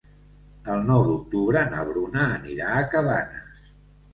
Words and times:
El 0.75 0.81
nou 0.87 1.03
d'octubre 1.09 1.63
na 1.75 1.83
Bruna 1.91 2.25
anirà 2.39 2.73
a 2.79 2.83
Cabanes. 2.95 3.65